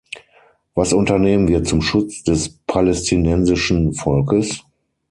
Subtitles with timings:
[0.73, 4.63] Was unternehmen wir zum Schutz des palästinensischen Volkes?